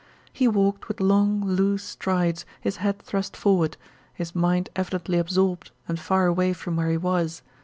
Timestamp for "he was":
6.89-7.43